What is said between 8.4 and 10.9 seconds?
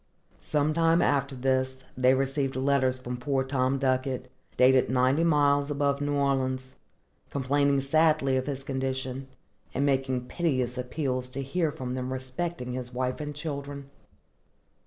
his condition, and making piteous